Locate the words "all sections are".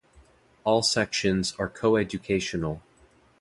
0.63-1.69